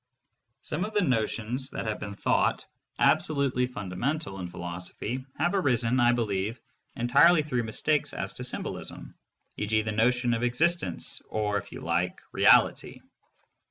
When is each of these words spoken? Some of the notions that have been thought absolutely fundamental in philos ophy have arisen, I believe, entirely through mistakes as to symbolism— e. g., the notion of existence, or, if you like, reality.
Some 0.63 0.83
of 0.83 0.95
the 0.95 1.03
notions 1.03 1.69
that 1.69 1.85
have 1.85 1.99
been 1.99 2.15
thought 2.15 2.65
absolutely 2.97 3.67
fundamental 3.67 4.39
in 4.39 4.47
philos 4.49 4.91
ophy 4.91 5.23
have 5.37 5.53
arisen, 5.53 5.99
I 5.99 6.11
believe, 6.11 6.59
entirely 6.95 7.43
through 7.43 7.65
mistakes 7.65 8.11
as 8.11 8.33
to 8.33 8.43
symbolism— 8.43 9.13
e. 9.57 9.67
g., 9.67 9.83
the 9.83 9.91
notion 9.91 10.33
of 10.33 10.41
existence, 10.41 11.21
or, 11.29 11.59
if 11.59 11.71
you 11.71 11.81
like, 11.81 12.19
reality. 12.31 13.01